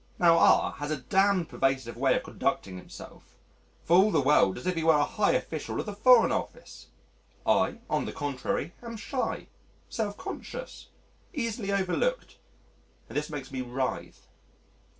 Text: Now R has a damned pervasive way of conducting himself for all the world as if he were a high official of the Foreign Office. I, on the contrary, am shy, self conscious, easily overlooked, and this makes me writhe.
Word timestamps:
Now 0.17 0.39
R 0.39 0.71
has 0.79 0.89
a 0.89 0.97
damned 0.97 1.49
pervasive 1.49 1.95
way 1.95 2.15
of 2.15 2.23
conducting 2.23 2.75
himself 2.77 3.35
for 3.83 3.97
all 3.99 4.09
the 4.09 4.19
world 4.19 4.57
as 4.57 4.65
if 4.65 4.73
he 4.73 4.83
were 4.83 4.95
a 4.97 5.05
high 5.05 5.33
official 5.33 5.79
of 5.79 5.85
the 5.85 5.93
Foreign 5.93 6.31
Office. 6.31 6.87
I, 7.45 7.77
on 7.87 8.05
the 8.05 8.11
contrary, 8.11 8.73
am 8.81 8.97
shy, 8.97 9.45
self 9.89 10.17
conscious, 10.17 10.87
easily 11.35 11.71
overlooked, 11.71 12.39
and 13.09 13.15
this 13.15 13.29
makes 13.29 13.51
me 13.51 13.61
writhe. 13.61 14.27